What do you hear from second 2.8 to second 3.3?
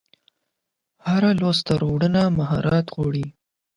غواړي.